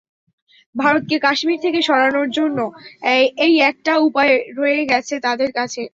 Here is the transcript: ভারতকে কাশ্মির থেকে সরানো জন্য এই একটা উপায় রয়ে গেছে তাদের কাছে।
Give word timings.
ভারতকে 0.75 1.17
কাশ্মির 1.25 1.59
থেকে 1.61 1.79
সরানো 1.81 2.21
জন্য 2.37 2.59
এই 3.45 3.53
একটা 3.69 3.93
উপায় 4.07 4.33
রয়ে 4.57 4.81
গেছে 4.91 5.15
তাদের 5.27 5.49
কাছে। 5.51 5.81